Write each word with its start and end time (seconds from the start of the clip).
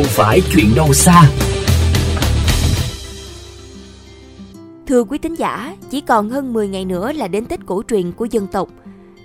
không 0.00 0.08
phải 0.08 0.40
chuyện 0.52 0.74
đâu 0.76 0.92
xa. 0.92 1.30
Thưa 4.86 5.04
quý 5.04 5.18
tín 5.18 5.34
giả, 5.34 5.76
chỉ 5.90 6.00
còn 6.00 6.30
hơn 6.30 6.52
10 6.52 6.68
ngày 6.68 6.84
nữa 6.84 7.12
là 7.12 7.28
đến 7.28 7.46
Tết 7.46 7.66
cổ 7.66 7.82
truyền 7.88 8.12
của 8.12 8.24
dân 8.24 8.46
tộc. 8.46 8.68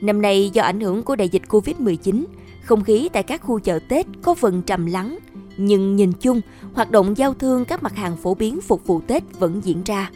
Năm 0.02 0.22
nay 0.22 0.50
do 0.54 0.64
ảnh 0.64 0.80
hưởng 0.80 1.04
của 1.04 1.16
đại 1.16 1.30
dịch 1.30 1.42
Covid-19, 1.50 2.24
không 2.64 2.84
khí 2.84 3.10
tại 3.14 3.24
các 3.24 3.42
khu 3.42 3.60
chợ 3.60 3.80
Tết 3.90 4.06
có 4.22 4.34
phần 4.34 4.62
trầm 4.62 4.86
lắng, 4.86 5.18
nhưng 5.58 5.96
nhìn 5.96 6.12
chung, 6.12 6.42
hoạt 6.74 6.92
động 6.92 7.18
giao 7.18 7.34
thương 7.34 7.66
các 7.66 7.84
mặt 7.84 7.96
hàng 7.96 8.18
phổ 8.18 8.34
biến 8.34 8.62
phục 8.62 8.88
vụ 8.88 9.02
Tết 9.08 9.24
vẫn 9.40 9.62
diễn 9.64 9.84
ra. 9.84 10.10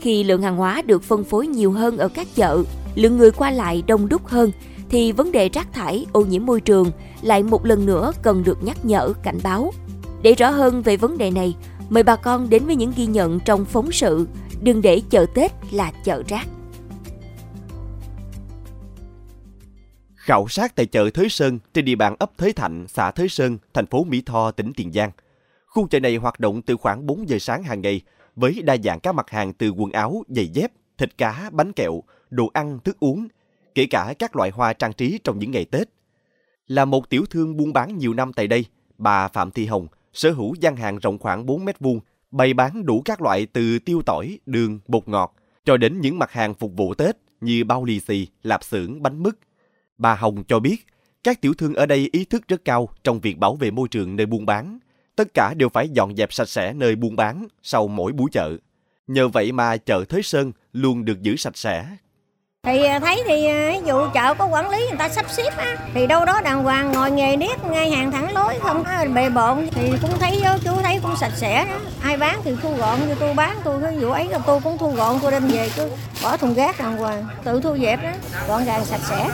Khi 0.00 0.24
lượng 0.24 0.42
hàng 0.42 0.56
hóa 0.56 0.82
được 0.82 1.02
phân 1.02 1.24
phối 1.24 1.46
nhiều 1.46 1.72
hơn 1.72 1.98
ở 1.98 2.08
các 2.08 2.26
chợ, 2.34 2.62
lượng 2.94 3.16
người 3.16 3.30
qua 3.30 3.50
lại 3.50 3.82
đông 3.86 4.08
đúc 4.08 4.26
hơn, 4.26 4.50
thì 4.88 5.12
vấn 5.12 5.32
đề 5.32 5.48
rác 5.48 5.72
thải, 5.72 6.06
ô 6.12 6.20
nhiễm 6.20 6.46
môi 6.46 6.60
trường 6.60 6.90
lại 7.22 7.42
một 7.42 7.66
lần 7.66 7.86
nữa 7.86 8.12
cần 8.22 8.44
được 8.44 8.64
nhắc 8.64 8.84
nhở, 8.84 9.12
cảnh 9.22 9.38
báo. 9.42 9.72
Để 10.26 10.34
rõ 10.34 10.50
hơn 10.50 10.82
về 10.82 10.96
vấn 10.96 11.18
đề 11.18 11.30
này, 11.30 11.56
mời 11.88 12.02
bà 12.02 12.16
con 12.16 12.50
đến 12.50 12.66
với 12.66 12.76
những 12.76 12.92
ghi 12.96 13.06
nhận 13.06 13.40
trong 13.44 13.64
phóng 13.64 13.92
sự 13.92 14.26
Đừng 14.62 14.82
để 14.82 15.02
chợ 15.10 15.26
Tết 15.34 15.52
là 15.72 15.92
chợ 16.04 16.22
rác. 16.28 16.46
Khảo 20.14 20.48
sát 20.48 20.76
tại 20.76 20.86
chợ 20.86 21.10
Thới 21.10 21.28
Sơn 21.28 21.58
trên 21.74 21.84
địa 21.84 21.94
bàn 21.94 22.16
ấp 22.18 22.38
Thới 22.38 22.52
Thạnh, 22.52 22.84
xã 22.88 23.10
Thới 23.10 23.28
Sơn, 23.28 23.58
thành 23.74 23.86
phố 23.86 24.04
Mỹ 24.04 24.22
Tho, 24.26 24.50
tỉnh 24.50 24.72
Tiền 24.76 24.92
Giang. 24.92 25.10
Khu 25.66 25.88
chợ 25.88 26.00
này 26.00 26.16
hoạt 26.16 26.40
động 26.40 26.62
từ 26.62 26.76
khoảng 26.76 27.06
4 27.06 27.28
giờ 27.28 27.38
sáng 27.38 27.62
hàng 27.62 27.82
ngày 27.82 28.00
với 28.36 28.62
đa 28.64 28.76
dạng 28.84 29.00
các 29.00 29.12
mặt 29.12 29.30
hàng 29.30 29.52
từ 29.52 29.70
quần 29.70 29.92
áo, 29.92 30.22
giày 30.28 30.48
dép, 30.48 30.72
thịt 30.98 31.18
cá, 31.18 31.50
bánh 31.52 31.72
kẹo, 31.72 32.02
đồ 32.30 32.50
ăn, 32.52 32.78
thức 32.84 32.96
uống, 33.00 33.28
kể 33.74 33.86
cả 33.90 34.14
các 34.18 34.36
loại 34.36 34.50
hoa 34.50 34.72
trang 34.72 34.92
trí 34.92 35.18
trong 35.24 35.38
những 35.38 35.50
ngày 35.50 35.64
Tết. 35.64 35.88
Là 36.68 36.84
một 36.84 37.10
tiểu 37.10 37.24
thương 37.30 37.56
buôn 37.56 37.72
bán 37.72 37.98
nhiều 37.98 38.14
năm 38.14 38.32
tại 38.32 38.46
đây, 38.46 38.64
bà 38.98 39.28
Phạm 39.28 39.50
Thị 39.50 39.66
Hồng 39.66 39.86
sở 40.16 40.32
hữu 40.32 40.54
gian 40.60 40.76
hàng 40.76 40.98
rộng 40.98 41.18
khoảng 41.18 41.46
4 41.46 41.64
mét 41.64 41.80
vuông, 41.80 42.00
bày 42.30 42.54
bán 42.54 42.86
đủ 42.86 43.02
các 43.04 43.22
loại 43.22 43.46
từ 43.46 43.78
tiêu 43.78 44.02
tỏi, 44.06 44.38
đường, 44.46 44.80
bột 44.88 45.08
ngọt, 45.08 45.34
cho 45.64 45.76
đến 45.76 46.00
những 46.00 46.18
mặt 46.18 46.32
hàng 46.32 46.54
phục 46.54 46.72
vụ 46.76 46.94
Tết 46.94 47.16
như 47.40 47.64
bao 47.64 47.84
lì 47.84 48.00
xì, 48.00 48.26
lạp 48.42 48.64
xưởng, 48.64 49.02
bánh 49.02 49.22
mứt. 49.22 49.34
Bà 49.98 50.14
Hồng 50.14 50.44
cho 50.48 50.60
biết, 50.60 50.86
các 51.24 51.40
tiểu 51.40 51.54
thương 51.54 51.74
ở 51.74 51.86
đây 51.86 52.08
ý 52.12 52.24
thức 52.24 52.48
rất 52.48 52.64
cao 52.64 52.88
trong 53.04 53.20
việc 53.20 53.38
bảo 53.38 53.56
vệ 53.56 53.70
môi 53.70 53.88
trường 53.88 54.16
nơi 54.16 54.26
buôn 54.26 54.46
bán. 54.46 54.78
Tất 55.16 55.34
cả 55.34 55.54
đều 55.54 55.68
phải 55.68 55.88
dọn 55.88 56.16
dẹp 56.16 56.32
sạch 56.32 56.48
sẽ 56.48 56.72
nơi 56.72 56.96
buôn 56.96 57.16
bán 57.16 57.46
sau 57.62 57.88
mỗi 57.88 58.12
buổi 58.12 58.30
chợ. 58.32 58.56
Nhờ 59.06 59.28
vậy 59.28 59.52
mà 59.52 59.76
chợ 59.76 60.04
Thới 60.08 60.22
Sơn 60.22 60.52
luôn 60.72 61.04
được 61.04 61.22
giữ 61.22 61.36
sạch 61.36 61.56
sẽ, 61.56 61.86
thì 62.66 62.84
à, 62.84 63.00
thấy 63.00 63.22
thì 63.26 63.46
à, 63.46 63.70
ví 63.72 63.86
dụ 63.86 64.08
chợ 64.14 64.34
có 64.34 64.46
quản 64.46 64.70
lý 64.70 64.78
người 64.78 64.98
ta 64.98 65.08
sắp 65.08 65.26
xếp 65.28 65.56
á, 65.56 65.76
thì 65.94 66.06
đâu 66.06 66.24
đó 66.24 66.40
đàng 66.44 66.62
hoàng 66.62 66.92
ngồi 66.92 67.10
nghề 67.10 67.36
điếc 67.36 67.64
ngay 67.64 67.90
hàng 67.90 68.10
thẳng 68.10 68.32
lối, 68.34 68.58
không 68.60 68.84
có 68.84 69.04
bề 69.14 69.30
bộn. 69.30 69.66
Thì 69.70 69.90
cũng 70.02 70.10
thấy 70.20 70.42
ờ, 70.44 70.58
chú 70.64 70.70
thấy 70.82 70.98
cũng 71.02 71.16
sạch 71.16 71.32
sẽ. 71.36 71.66
Đó 71.66 71.78
ai 72.02 72.16
bán 72.16 72.40
thì 72.44 72.56
thu 72.62 72.74
gọn 72.78 72.98
như 73.08 73.14
tôi 73.20 73.34
bán, 73.34 73.56
tôi 73.64 73.80
ví 73.80 74.00
dụ 74.00 74.10
ấy 74.10 74.28
là 74.28 74.38
tôi 74.46 74.60
cũng 74.64 74.78
thu 74.78 74.90
gọn, 74.90 75.16
tôi 75.22 75.30
đem 75.30 75.46
về 75.48 75.68
cứ 75.76 75.90
bỏ 76.22 76.36
thùng 76.36 76.54
rác 76.54 76.78
đàng 76.78 76.96
hoàng, 76.96 77.24
tự 77.44 77.60
thu 77.60 77.76
dẹp 77.78 78.02
đó, 78.02 78.12
gọn 78.48 78.64
gàng 78.64 78.84
sạch 78.84 79.00
sẽ. 79.08 79.28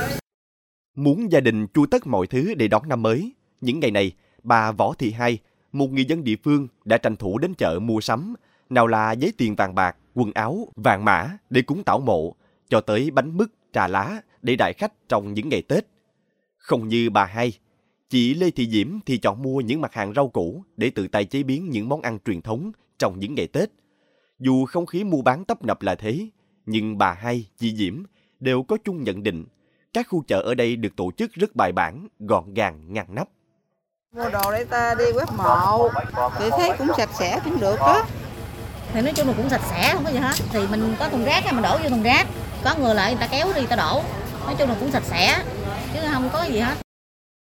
Muốn 0.96 1.32
gia 1.32 1.40
đình 1.40 1.66
chu 1.66 1.86
tất 1.86 2.06
mọi 2.06 2.26
thứ 2.26 2.54
để 2.54 2.68
đón 2.68 2.88
năm 2.88 3.02
mới, 3.02 3.32
những 3.60 3.80
ngày 3.80 3.90
này, 3.90 4.12
bà 4.42 4.72
võ 4.72 4.92
thị 4.98 5.10
hai, 5.10 5.38
một 5.72 5.90
người 5.90 6.04
dân 6.04 6.24
địa 6.24 6.36
phương 6.44 6.68
đã 6.84 6.98
tranh 6.98 7.16
thủ 7.16 7.38
đến 7.38 7.54
chợ 7.54 7.78
mua 7.78 8.00
sắm, 8.00 8.34
nào 8.70 8.86
là 8.86 9.12
giấy 9.12 9.32
tiền 9.38 9.54
vàng 9.54 9.74
bạc, 9.74 9.96
quần 10.14 10.32
áo, 10.34 10.68
vàng 10.76 11.04
mã 11.04 11.28
để 11.50 11.62
cúng 11.62 11.84
tảo 11.84 11.98
mộ 11.98 12.34
cho 12.72 12.80
tới 12.80 13.10
bánh 13.10 13.36
mứt, 13.36 13.48
trà 13.72 13.88
lá 13.88 14.20
để 14.42 14.56
đại 14.56 14.72
khách 14.72 14.92
trong 15.08 15.34
những 15.34 15.48
ngày 15.48 15.62
Tết. 15.62 15.86
Không 16.56 16.88
như 16.88 17.10
bà 17.10 17.24
hai, 17.24 17.52
chị 18.10 18.34
Lê 18.34 18.50
Thị 18.50 18.68
Diễm 18.70 18.98
thì 19.06 19.18
chọn 19.18 19.42
mua 19.42 19.60
những 19.60 19.80
mặt 19.80 19.94
hàng 19.94 20.14
rau 20.14 20.28
củ 20.28 20.64
để 20.76 20.90
tự 20.90 21.08
tay 21.08 21.24
chế 21.24 21.42
biến 21.42 21.70
những 21.70 21.88
món 21.88 22.02
ăn 22.02 22.18
truyền 22.24 22.42
thống 22.42 22.72
trong 22.98 23.18
những 23.18 23.34
ngày 23.34 23.46
Tết. 23.46 23.70
Dù 24.38 24.64
không 24.66 24.86
khí 24.86 25.04
mua 25.04 25.22
bán 25.22 25.44
tấp 25.44 25.64
nập 25.64 25.82
là 25.82 25.94
thế, 25.94 26.28
nhưng 26.66 26.98
bà 26.98 27.12
hai, 27.12 27.46
chị 27.58 27.76
Diễm 27.76 28.02
đều 28.40 28.62
có 28.62 28.76
chung 28.84 29.04
nhận 29.04 29.22
định 29.22 29.44
các 29.92 30.06
khu 30.08 30.24
chợ 30.26 30.40
ở 30.40 30.54
đây 30.54 30.76
được 30.76 30.96
tổ 30.96 31.10
chức 31.16 31.32
rất 31.32 31.56
bài 31.56 31.72
bản, 31.72 32.08
gọn 32.18 32.54
gàng, 32.54 32.92
ngăn 32.92 33.14
nắp. 33.14 33.28
Mua 34.16 34.30
đồ 34.30 34.52
để 34.52 34.64
ta 34.64 34.94
đi 34.98 35.04
quét 35.14 35.28
mộ 35.36 35.88
thì 36.38 36.50
thấy 36.50 36.70
cũng 36.78 36.88
sạch 36.96 37.10
sẽ 37.18 37.40
cũng 37.44 37.60
được 37.60 37.76
đó. 37.78 38.06
Thì 38.92 39.02
nói 39.02 39.12
chung 39.16 39.26
là 39.26 39.34
cũng 39.36 39.48
sạch 39.48 39.62
sẽ 39.70 39.90
không 39.94 40.04
có 40.04 40.10
gì 40.10 40.18
hết. 40.18 40.32
Thì 40.52 40.66
mình 40.70 40.94
có 40.98 41.08
thùng 41.08 41.24
rác 41.24 41.44
mình 41.52 41.62
đổ 41.62 41.78
vô 41.82 41.88
thùng 41.88 42.02
rác 42.02 42.26
có 42.64 42.74
người 42.80 42.94
lại 42.94 43.12
người 43.12 43.20
ta 43.20 43.28
kéo 43.32 43.46
đi 43.54 43.60
người 43.60 43.70
ta 43.70 43.76
đổ. 43.76 44.02
Nói 44.46 44.54
chung 44.58 44.68
là 44.68 44.76
cũng 44.80 44.90
sạch 44.90 45.04
sẽ 45.04 45.44
chứ 45.94 46.00
không 46.12 46.28
có 46.32 46.44
gì 46.44 46.58
hết. 46.58 46.74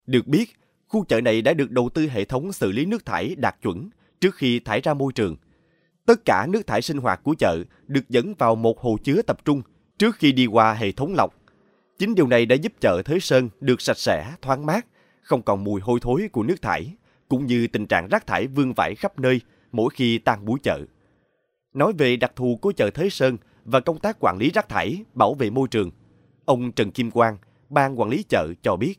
Được 0.07 0.27
biết 0.27 0.47
khu 0.87 1.05
chợ 1.05 1.21
này 1.21 1.43
đã 1.43 1.53
được 1.53 1.71
đầu 1.71 1.89
tư 1.95 2.09
hệ 2.09 2.25
thống 2.25 2.53
xử 2.53 2.73
lý 2.73 2.85
nước 2.85 3.07
thải 3.07 3.35
đạt 3.35 3.57
chuẩn 3.63 3.91
trước 4.21 4.35
khi 4.35 4.61
thải 4.61 4.81
ra 4.81 4.95
môi 4.95 5.13
trường. 5.13 5.37
Tất 6.07 6.25
cả 6.25 6.47
nước 6.49 6.67
thải 6.67 6.83
sinh 6.83 6.99
hoạt 6.99 7.21
của 7.23 7.35
chợ 7.39 7.59
được 7.87 8.09
dẫn 8.09 8.35
vào 8.35 8.55
một 8.55 8.81
hồ 8.81 8.97
chứa 9.05 9.23
tập 9.23 9.45
trung 9.45 9.63
trước 9.99 10.17
khi 10.17 10.33
đi 10.33 10.47
qua 10.47 10.75
hệ 10.75 10.93
thống 10.93 11.15
lọc. 11.15 11.35
Chính 11.99 12.15
điều 12.15 12.27
này 12.27 12.47
đã 12.47 12.57
giúp 12.57 12.73
chợ 12.81 13.03
Thới 13.05 13.21
Sơn 13.21 13.49
được 13.61 13.81
sạch 13.81 13.99
sẽ, 13.99 14.33
thoáng 14.43 14.67
mát, 14.67 14.87
không 15.23 15.43
còn 15.43 15.65
mùi 15.65 15.81
hôi 15.81 16.01
thối 16.03 16.29
của 16.33 16.43
nước 16.43 16.63
thải, 16.63 16.95
cũng 17.29 17.47
như 17.47 17.67
tình 17.67 17.87
trạng 17.87 18.09
rác 18.09 18.27
thải 18.27 18.47
vương 18.47 18.73
vãi 18.75 18.95
khắp 18.95 19.19
nơi 19.19 19.41
mỗi 19.73 19.91
khi 19.95 20.19
tan 20.19 20.45
buổi 20.45 20.59
chợ. 20.63 20.81
Nói 21.75 21.93
về 21.99 22.17
đặc 22.17 22.33
thù 22.37 22.59
của 22.63 22.73
chợ 22.77 22.91
Thới 22.91 23.11
Sơn 23.11 23.37
và 23.65 23.81
công 23.81 23.99
tác 23.99 24.17
quản 24.21 24.39
lý 24.39 24.51
rác 24.51 24.69
thải, 24.69 25.05
bảo 25.15 25.35
vệ 25.35 25.51
môi 25.51 25.69
trường. 25.69 25.91
Ông 26.45 26.73
Trần 26.73 26.91
Kim 26.91 27.11
Quang, 27.11 27.37
ban 27.69 28.01
quản 28.01 28.11
lý 28.11 28.25
chợ 28.29 28.49
cho 28.63 28.77
biết. 28.77 28.95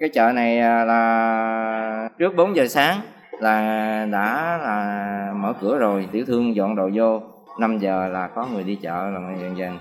Cái 0.00 0.08
chợ 0.08 0.32
này 0.32 0.58
à, 0.58 0.84
là 0.84 2.08
trước 2.18 2.36
4 2.36 2.56
giờ 2.56 2.68
sáng 2.68 3.00
là 3.40 4.06
đã 4.12 4.58
là 4.62 5.32
mở 5.36 5.52
cửa 5.60 5.78
rồi, 5.78 6.08
tiểu 6.12 6.24
thương 6.26 6.56
dọn 6.56 6.76
đồ 6.76 6.90
vô. 6.94 7.20
5 7.58 7.78
giờ 7.78 8.08
là 8.08 8.28
có 8.34 8.46
người 8.46 8.64
đi 8.64 8.78
chợ 8.82 9.10
là 9.10 9.20
dần 9.40 9.58
dần 9.58 9.78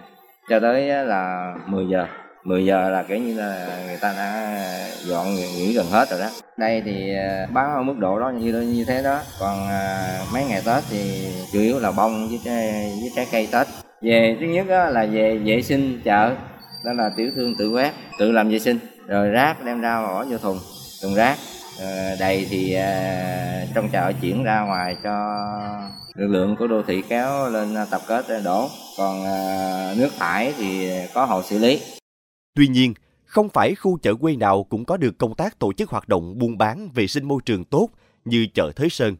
cho 0.50 0.60
tới 0.60 0.88
là 1.06 1.54
10 1.66 1.88
giờ 1.88 2.08
10 2.44 2.66
giờ 2.66 2.90
là 2.90 3.04
kiểu 3.04 3.18
như 3.18 3.40
là 3.40 3.80
người 3.88 3.98
ta 4.02 4.14
đã 4.18 4.60
dọn 5.06 5.36
nghỉ 5.36 5.74
gần 5.74 5.86
hết 5.92 6.10
rồi 6.10 6.20
đó 6.20 6.28
đây 6.58 6.82
thì 6.86 7.16
à, 7.16 7.48
bán 7.54 7.74
ở 7.74 7.84
mức 7.84 7.98
độ 7.98 8.20
đó 8.20 8.30
như 8.30 8.62
như 8.62 8.86
thế 8.86 9.04
đó 9.04 9.20
còn 9.40 9.68
à, 9.68 10.20
mấy 10.34 10.46
ngày 10.46 10.62
tết 10.66 10.84
thì 10.90 11.28
chủ 11.54 11.60
yếu 11.60 11.80
là 11.80 11.92
bông 11.92 12.28
với 12.28 12.40
trái, 12.46 12.92
với 13.02 13.12
trái 13.16 13.28
cây 13.32 13.48
tết 13.52 13.68
về 14.02 14.38
thứ 14.40 14.46
nhất 14.46 14.68
là 14.68 15.06
về 15.12 15.38
vệ 15.38 15.62
sinh 15.62 16.02
chợ 16.04 16.36
đó 16.86 16.94
là 16.94 17.10
tiểu 17.18 17.32
thương 17.36 17.56
tự 17.56 17.70
quét 17.70 17.94
tự 18.20 18.32
làm 18.32 18.50
vệ 18.50 18.60
sinh. 18.60 18.80
Rồi 19.08 19.30
rác 19.30 19.66
đem 19.66 19.82
ra 19.82 20.02
bỏ 20.02 20.26
vô 20.26 20.38
thùng 20.38 20.60
thùng 21.02 21.16
rác. 21.16 21.38
Ờ, 21.80 22.16
đầy 22.20 22.48
thì 22.50 22.74
ờ, 22.74 23.66
trong 23.76 23.90
chợ 23.90 24.14
chuyển 24.22 24.44
ra 24.44 24.62
ngoài 24.62 24.96
cho 25.04 25.36
lực 26.16 26.28
lượng 26.28 26.56
của 26.60 26.68
đô 26.68 26.84
thị 26.84 27.04
kéo 27.10 27.50
lên 27.50 27.76
tập 27.92 28.02
kết 28.08 28.26
đổ. 28.44 28.70
Còn 28.98 29.24
ờ, 29.24 29.96
nước 29.98 30.10
thải 30.20 30.54
thì 30.58 30.90
có 31.14 31.26
hồ 31.26 31.42
xử 31.44 31.60
lý. 31.60 31.82
Tuy 32.56 32.68
nhiên 32.68 32.94
không 33.26 33.50
phải 33.50 33.76
khu 33.76 33.98
chợ 34.02 34.16
quê 34.16 34.36
nào 34.36 34.64
cũng 34.64 34.86
có 34.86 34.98
được 34.98 35.18
công 35.18 35.36
tác 35.36 35.60
tổ 35.60 35.74
chức 35.74 35.90
hoạt 35.90 36.10
động 36.10 36.40
buôn 36.40 36.58
bán 36.58 36.90
vệ 36.94 37.08
sinh 37.08 37.26
môi 37.26 37.42
trường 37.46 37.66
tốt 37.66 37.90
như 38.26 38.48
chợ 38.54 38.72
Thới 38.76 38.90
Sơn. 38.90 39.16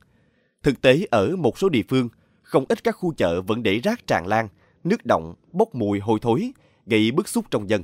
Thực 0.64 0.82
tế 0.82 1.06
ở 1.12 1.36
một 1.36 1.58
số 1.58 1.70
địa 1.70 1.84
phương, 1.90 2.10
không 2.42 2.66
ít 2.70 2.84
các 2.84 2.92
khu 2.92 3.14
chợ 3.18 3.42
vẫn 3.42 3.64
để 3.64 3.80
rác 3.84 4.08
tràn 4.08 4.28
lan, 4.28 4.48
nước 4.90 5.06
động, 5.06 5.34
bốc 5.52 5.76
mùi 5.76 6.00
hôi 6.00 6.20
thối, 6.22 6.52
gây 6.86 7.12
bức 7.12 7.28
xúc 7.28 7.46
trong 7.52 7.70
dân. 7.70 7.82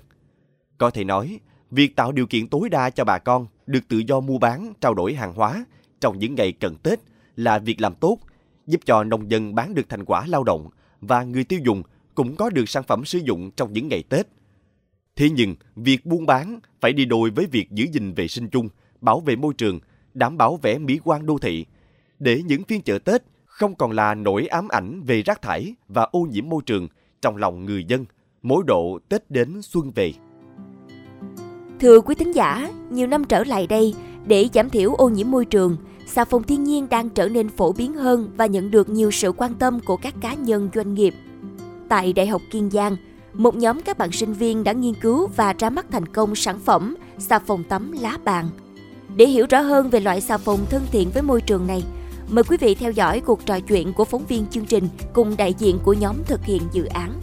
Có 0.77 0.89
thể 0.89 1.03
nói, 1.03 1.39
việc 1.71 1.95
tạo 1.95 2.11
điều 2.11 2.27
kiện 2.27 2.47
tối 2.47 2.69
đa 2.69 2.89
cho 2.89 3.03
bà 3.03 3.17
con 3.17 3.47
được 3.65 3.87
tự 3.87 3.97
do 3.97 4.19
mua 4.19 4.37
bán, 4.37 4.73
trao 4.81 4.93
đổi 4.93 5.13
hàng 5.13 5.33
hóa 5.33 5.65
trong 6.01 6.19
những 6.19 6.35
ngày 6.35 6.51
cận 6.51 6.75
Tết 6.75 6.99
là 7.35 7.59
việc 7.59 7.81
làm 7.81 7.95
tốt, 7.95 8.19
giúp 8.67 8.81
cho 8.85 9.03
nông 9.03 9.31
dân 9.31 9.55
bán 9.55 9.73
được 9.73 9.89
thành 9.89 10.05
quả 10.05 10.27
lao 10.27 10.43
động 10.43 10.69
và 11.01 11.23
người 11.23 11.43
tiêu 11.43 11.59
dùng 11.65 11.83
cũng 12.15 12.35
có 12.35 12.49
được 12.49 12.69
sản 12.69 12.83
phẩm 12.83 13.05
sử 13.05 13.19
dụng 13.19 13.51
trong 13.51 13.73
những 13.73 13.87
ngày 13.87 14.03
Tết. 14.09 14.27
Thế 15.15 15.29
nhưng, 15.29 15.55
việc 15.75 16.05
buôn 16.05 16.25
bán 16.25 16.59
phải 16.81 16.93
đi 16.93 17.05
đôi 17.05 17.29
với 17.29 17.45
việc 17.45 17.71
giữ 17.71 17.85
gìn 17.91 18.13
vệ 18.13 18.27
sinh 18.27 18.49
chung, 18.49 18.69
bảo 19.01 19.19
vệ 19.19 19.35
môi 19.35 19.53
trường, 19.53 19.79
đảm 20.13 20.37
bảo 20.37 20.57
vẻ 20.57 20.77
mỹ 20.77 20.99
quan 21.03 21.25
đô 21.25 21.37
thị, 21.37 21.65
để 22.19 22.43
những 22.45 22.63
phiên 22.63 22.81
chợ 22.81 22.99
Tết 22.99 23.23
không 23.55 23.75
còn 23.75 23.91
là 23.91 24.15
nỗi 24.15 24.47
ám 24.47 24.67
ảnh 24.67 25.01
về 25.05 25.21
rác 25.21 25.41
thải 25.41 25.75
và 25.87 26.07
ô 26.11 26.19
nhiễm 26.19 26.49
môi 26.49 26.61
trường 26.65 26.87
trong 27.21 27.37
lòng 27.37 27.65
người 27.65 27.83
dân 27.87 28.05
mỗi 28.41 28.63
độ 28.67 28.99
Tết 29.09 29.31
đến 29.31 29.61
xuân 29.61 29.91
về. 29.95 30.13
Thưa 31.79 32.01
quý 32.01 32.15
thính 32.15 32.35
giả, 32.35 32.69
nhiều 32.89 33.07
năm 33.07 33.23
trở 33.23 33.43
lại 33.43 33.67
đây, 33.67 33.93
để 34.25 34.49
giảm 34.53 34.69
thiểu 34.69 34.93
ô 34.93 35.09
nhiễm 35.09 35.31
môi 35.31 35.45
trường, 35.45 35.77
xà 36.07 36.25
phòng 36.25 36.43
thiên 36.43 36.63
nhiên 36.63 36.87
đang 36.89 37.09
trở 37.09 37.29
nên 37.29 37.49
phổ 37.49 37.71
biến 37.71 37.93
hơn 37.93 38.31
và 38.37 38.45
nhận 38.45 38.71
được 38.71 38.89
nhiều 38.89 39.11
sự 39.11 39.31
quan 39.31 39.53
tâm 39.53 39.79
của 39.79 39.97
các 39.97 40.13
cá 40.21 40.33
nhân 40.33 40.69
doanh 40.75 40.93
nghiệp. 40.93 41.13
Tại 41.89 42.13
Đại 42.13 42.27
học 42.27 42.41
Kiên 42.51 42.69
Giang, 42.69 42.95
một 43.33 43.55
nhóm 43.55 43.81
các 43.81 43.97
bạn 43.97 44.11
sinh 44.11 44.33
viên 44.33 44.63
đã 44.63 44.71
nghiên 44.71 44.93
cứu 44.93 45.27
và 45.35 45.53
ra 45.57 45.69
mắt 45.69 45.85
thành 45.91 46.05
công 46.05 46.35
sản 46.35 46.59
phẩm 46.59 46.95
xà 47.17 47.39
phòng 47.39 47.63
tắm 47.63 47.91
lá 47.91 48.17
bàn. 48.23 48.49
Để 49.15 49.25
hiểu 49.25 49.45
rõ 49.49 49.59
hơn 49.59 49.89
về 49.89 49.99
loại 49.99 50.21
xà 50.21 50.37
phòng 50.37 50.59
thân 50.69 50.81
thiện 50.91 51.09
với 51.13 51.23
môi 51.23 51.41
trường 51.41 51.67
này, 51.67 51.83
Mời 52.29 52.43
quý 52.43 52.57
vị 52.57 52.75
theo 52.75 52.91
dõi 52.91 53.19
cuộc 53.19 53.45
trò 53.45 53.59
chuyện 53.59 53.93
của 53.93 54.05
phóng 54.05 54.25
viên 54.25 54.47
chương 54.47 54.65
trình 54.65 54.87
cùng 55.13 55.37
đại 55.37 55.53
diện 55.53 55.79
của 55.83 55.93
nhóm 55.93 56.15
thực 56.25 56.45
hiện 56.45 56.61
dự 56.71 56.85
án. 56.85 57.14